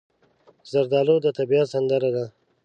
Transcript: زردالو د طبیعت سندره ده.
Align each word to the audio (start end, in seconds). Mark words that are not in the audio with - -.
زردالو 0.71 1.15
د 1.21 1.27
طبیعت 1.37 1.67
سندره 1.73 2.09
ده. 2.15 2.25